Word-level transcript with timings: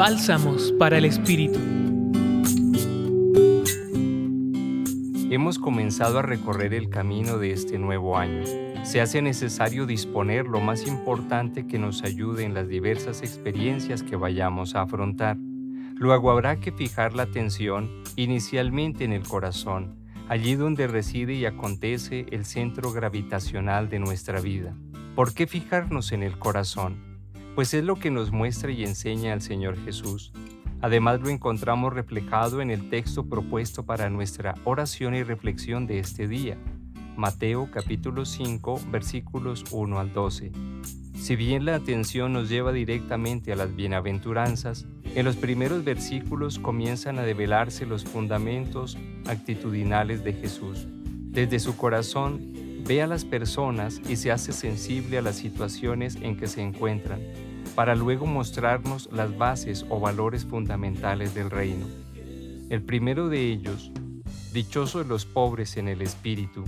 Bálsamos 0.00 0.72
para 0.78 0.96
el 0.96 1.04
Espíritu. 1.04 1.58
Hemos 5.30 5.58
comenzado 5.58 6.20
a 6.20 6.22
recorrer 6.22 6.72
el 6.72 6.88
camino 6.88 7.36
de 7.36 7.52
este 7.52 7.78
nuevo 7.78 8.16
año. 8.16 8.46
Se 8.82 9.02
hace 9.02 9.20
necesario 9.20 9.84
disponer 9.84 10.46
lo 10.46 10.62
más 10.62 10.86
importante 10.86 11.66
que 11.66 11.78
nos 11.78 12.02
ayude 12.02 12.44
en 12.44 12.54
las 12.54 12.66
diversas 12.66 13.20
experiencias 13.20 14.02
que 14.02 14.16
vayamos 14.16 14.74
a 14.74 14.80
afrontar. 14.80 15.36
Luego 15.96 16.30
habrá 16.30 16.60
que 16.60 16.72
fijar 16.72 17.14
la 17.14 17.24
atención 17.24 17.90
inicialmente 18.16 19.04
en 19.04 19.12
el 19.12 19.28
corazón, 19.28 19.96
allí 20.30 20.54
donde 20.54 20.86
reside 20.86 21.34
y 21.34 21.44
acontece 21.44 22.24
el 22.30 22.46
centro 22.46 22.90
gravitacional 22.90 23.90
de 23.90 23.98
nuestra 23.98 24.40
vida. 24.40 24.74
¿Por 25.14 25.34
qué 25.34 25.46
fijarnos 25.46 26.12
en 26.12 26.22
el 26.22 26.38
corazón? 26.38 27.09
Pues 27.60 27.74
es 27.74 27.84
lo 27.84 27.96
que 27.96 28.10
nos 28.10 28.32
muestra 28.32 28.72
y 28.72 28.84
enseña 28.84 29.34
el 29.34 29.42
Señor 29.42 29.76
Jesús. 29.84 30.32
Además 30.80 31.20
lo 31.20 31.28
encontramos 31.28 31.92
reflejado 31.92 32.62
en 32.62 32.70
el 32.70 32.88
texto 32.88 33.28
propuesto 33.28 33.84
para 33.84 34.08
nuestra 34.08 34.54
oración 34.64 35.14
y 35.14 35.22
reflexión 35.22 35.86
de 35.86 35.98
este 35.98 36.26
día, 36.26 36.56
Mateo 37.18 37.68
capítulo 37.70 38.24
5 38.24 38.80
versículos 38.90 39.66
1 39.72 40.00
al 40.00 40.10
12. 40.14 40.52
Si 41.14 41.36
bien 41.36 41.66
la 41.66 41.74
atención 41.74 42.32
nos 42.32 42.48
lleva 42.48 42.72
directamente 42.72 43.52
a 43.52 43.56
las 43.56 43.76
bienaventuranzas, 43.76 44.86
en 45.14 45.26
los 45.26 45.36
primeros 45.36 45.84
versículos 45.84 46.58
comienzan 46.58 47.18
a 47.18 47.24
develarse 47.24 47.84
los 47.84 48.04
fundamentos 48.04 48.96
actitudinales 49.26 50.24
de 50.24 50.32
Jesús. 50.32 50.86
Desde 50.88 51.58
su 51.58 51.76
corazón 51.76 52.40
ve 52.88 53.02
a 53.02 53.06
las 53.06 53.26
personas 53.26 54.00
y 54.08 54.16
se 54.16 54.32
hace 54.32 54.54
sensible 54.54 55.18
a 55.18 55.22
las 55.22 55.36
situaciones 55.36 56.16
en 56.22 56.38
que 56.38 56.46
se 56.46 56.62
encuentran, 56.62 57.20
para 57.74 57.94
luego 57.94 58.26
mostrarnos 58.26 59.08
las 59.12 59.36
bases 59.36 59.86
o 59.88 60.00
valores 60.00 60.44
fundamentales 60.44 61.34
del 61.34 61.50
reino. 61.50 61.86
El 62.68 62.82
primero 62.82 63.28
de 63.28 63.48
ellos, 63.48 63.90
dichosos 64.52 65.06
los 65.06 65.26
pobres 65.26 65.76
en 65.76 65.88
el 65.88 66.02
espíritu, 66.02 66.64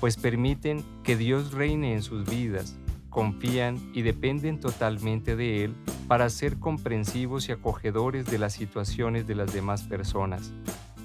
pues 0.00 0.16
permiten 0.16 0.84
que 1.02 1.16
Dios 1.16 1.52
reine 1.52 1.94
en 1.94 2.02
sus 2.02 2.28
vidas, 2.28 2.76
confían 3.10 3.78
y 3.94 4.02
dependen 4.02 4.60
totalmente 4.60 5.36
de 5.36 5.64
Él 5.64 5.74
para 6.08 6.30
ser 6.30 6.58
comprensivos 6.58 7.48
y 7.48 7.52
acogedores 7.52 8.26
de 8.26 8.38
las 8.38 8.52
situaciones 8.52 9.26
de 9.26 9.34
las 9.34 9.52
demás 9.52 9.82
personas 9.82 10.52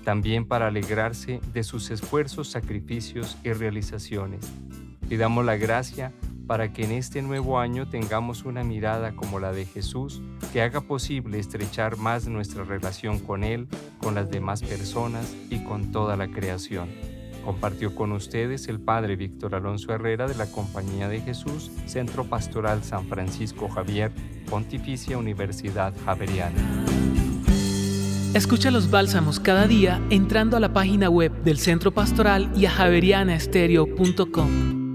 también 0.07 0.45
para 0.45 0.67
alegrarse 0.67 1.41
de 1.51 1.63
sus 1.63 1.91
esfuerzos, 1.91 2.47
sacrificios 2.47 3.37
y 3.43 3.51
realizaciones. 3.51 4.39
Pidamos 5.09 5.43
la 5.43 5.57
gracia 5.57 6.13
para 6.47 6.71
que 6.71 6.85
en 6.85 6.93
este 6.93 7.21
nuevo 7.21 7.59
año 7.59 7.87
tengamos 7.87 8.45
una 8.45 8.63
mirada 8.63 9.13
como 9.15 9.39
la 9.39 9.51
de 9.51 9.65
Jesús 9.65 10.21
que 10.53 10.61
haga 10.61 10.81
posible 10.81 11.39
estrechar 11.39 11.97
más 11.97 12.27
nuestra 12.27 12.63
relación 12.63 13.19
con 13.19 13.43
Él, 13.43 13.67
con 14.01 14.15
las 14.15 14.31
demás 14.31 14.63
personas 14.63 15.35
y 15.49 15.63
con 15.63 15.91
toda 15.91 16.15
la 16.15 16.29
creación. 16.29 16.89
Compartió 17.43 17.93
con 17.95 18.11
ustedes 18.11 18.67
el 18.67 18.79
Padre 18.79 19.15
Víctor 19.15 19.55
Alonso 19.55 19.91
Herrera 19.93 20.27
de 20.27 20.35
la 20.35 20.51
Compañía 20.51 21.07
de 21.07 21.21
Jesús, 21.21 21.71
Centro 21.85 22.25
Pastoral 22.25 22.83
San 22.83 23.07
Francisco 23.07 23.69
Javier, 23.69 24.11
Pontificia 24.49 25.17
Universidad 25.17 25.93
Javeriana. 26.05 26.85
Escucha 28.33 28.69
los 28.69 28.91
bálsamos 28.91 29.39
cada 29.39 29.65
día 29.67 30.01
entrando 30.09 30.57
a 30.57 30.59
la 30.59 30.73
página 30.73 31.09
web 31.09 31.31
del 31.43 31.57
Centro 31.57 31.93
Pastoral 31.93 32.51
y 32.55 32.65
a 32.65 32.71
javerianaestereo.com. 32.71 34.86